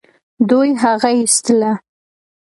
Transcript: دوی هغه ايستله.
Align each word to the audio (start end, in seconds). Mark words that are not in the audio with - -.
دوی 0.49 0.69
هغه 0.83 1.09
ايستله. 1.15 1.71